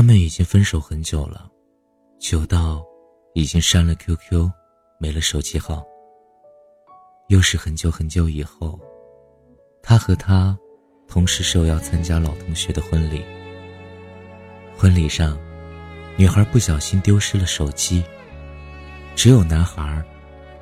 [0.00, 1.46] 他们已经分手很久了，
[2.18, 2.82] 久到
[3.34, 4.50] 已经删了 QQ，
[4.98, 5.84] 没了手机号。
[7.28, 8.80] 又是很久很久以后，
[9.82, 10.58] 他和她
[11.06, 13.22] 同时受邀参加老同学的婚礼。
[14.74, 15.38] 婚礼上，
[16.16, 18.02] 女孩不小心丢失了手机，
[19.14, 20.02] 只有男孩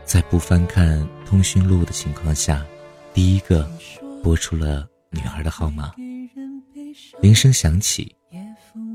[0.04, 2.66] 在不翻看通讯录的情况下，
[3.14, 3.70] 第一个
[4.20, 5.94] 拨出了女孩的号码。
[7.20, 8.12] 铃声响起，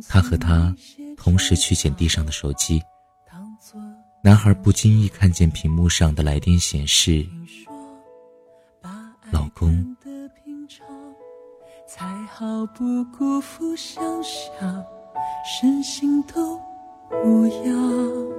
[0.07, 0.75] 他和她
[1.17, 2.81] 同时去捡地上的手机。
[4.21, 7.25] 男孩不经意看见屏幕上的来电显示。
[9.31, 9.95] 老公，
[11.87, 14.85] 才好不辜负想象，
[15.59, 16.59] 身心都
[17.25, 18.33] 无恙。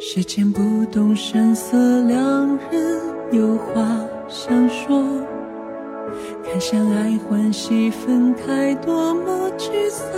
[0.00, 3.00] 时间不动声色，两人
[3.32, 3.82] 有话
[4.28, 5.02] 想说。
[6.44, 10.08] 看相爱欢喜分开，多么沮丧。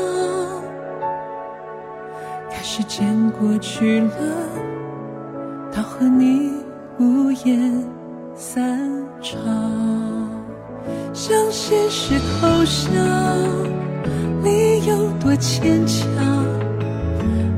[2.49, 4.11] 看时间过去了，
[5.75, 6.53] 到和你
[7.01, 7.85] 无言
[8.37, 8.79] 散。
[9.23, 9.39] 场，
[11.13, 12.95] 向现实投降，
[14.43, 16.09] 理由多牵强。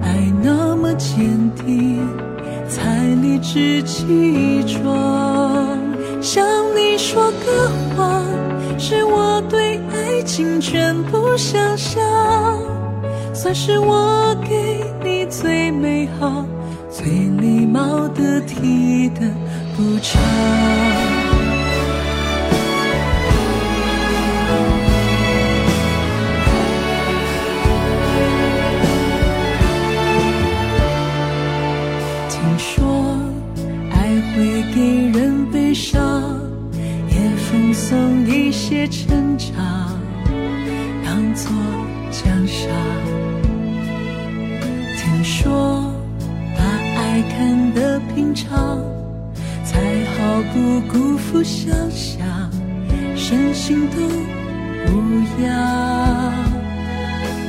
[0.03, 2.05] 爱那么坚定，
[2.69, 5.79] 才理直气壮。
[6.21, 7.33] 向你说，
[10.35, 12.03] 请全部想象，
[13.35, 16.47] 算是我给你最美好、
[16.91, 19.21] 最礼貌的体的
[19.77, 20.23] 补偿。
[32.31, 33.19] 听说
[33.91, 36.41] 爱会给人悲伤，
[37.11, 39.93] 也奉送一些成长。
[41.13, 41.53] 当作
[42.11, 42.71] 奖赏，
[44.97, 45.85] 听说
[46.57, 48.83] 把爱看得平常，
[49.63, 52.27] 才好不辜负想象，
[53.15, 53.99] 身心都
[54.91, 56.33] 无恙。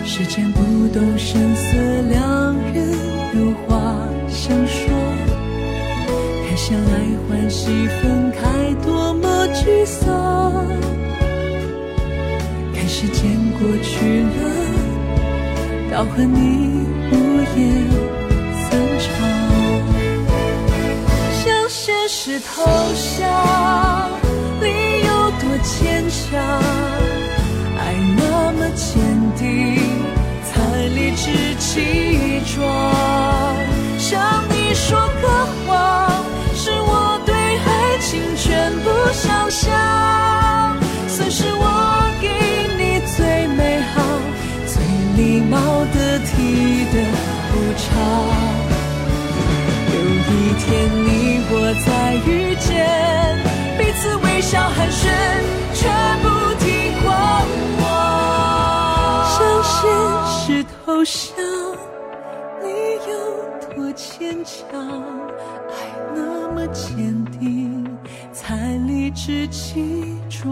[0.04, 1.78] 时间不动声色，
[2.10, 2.92] 两人
[3.34, 3.80] 有话
[4.28, 4.92] 想说，
[6.46, 6.92] 看相爱
[7.30, 10.12] 欢喜分开，多么沮丧。
[12.96, 13.24] 时间
[13.54, 14.30] 过去了，
[15.92, 16.38] 到和你
[17.12, 17.14] 无
[17.58, 17.60] 言
[18.62, 19.10] 散场，
[21.44, 22.54] 向现实投
[23.18, 23.20] 降，
[46.54, 46.96] 得体的
[47.50, 47.90] 补偿。
[49.90, 49.96] 有
[50.30, 50.66] 一天
[51.04, 51.08] 你
[51.50, 51.54] 我
[51.86, 51.88] 再
[52.28, 52.70] 遇见，
[53.78, 55.02] 彼此微笑寒暄，
[55.74, 55.82] 全
[56.22, 56.26] 部
[56.60, 56.66] 听
[57.02, 57.06] 狂
[57.82, 57.84] 妄。
[59.34, 59.82] 向现
[60.32, 61.36] 实投降，
[62.62, 62.66] 你
[63.10, 63.12] 有
[63.76, 64.62] 多坚强，
[65.70, 65.72] 爱
[66.16, 66.20] 那
[66.54, 67.84] 么坚定，
[68.32, 68.56] 才
[68.88, 70.44] 理直气壮。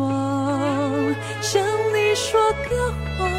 [1.42, 1.62] 向
[1.94, 3.30] 你说个谎，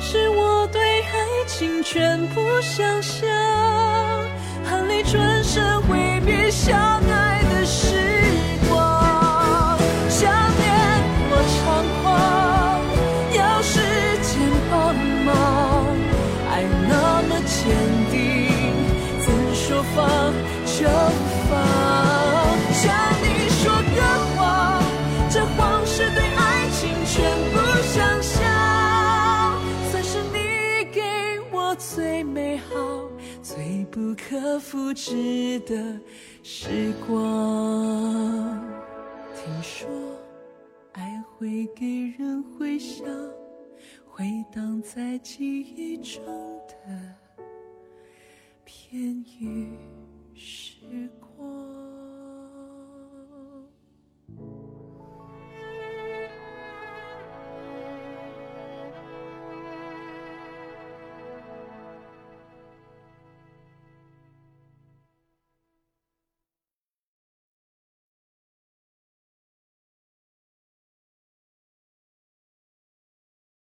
[0.00, 0.89] 是我对。
[1.12, 3.29] 爱情全部相信，
[31.80, 32.74] 最美好、
[33.42, 35.98] 最不可复制的
[36.42, 38.60] 时光。
[39.34, 39.88] 听说
[40.92, 41.86] 爱会给
[42.18, 43.06] 人回响，
[44.06, 46.22] 回荡在记忆中
[46.68, 46.74] 的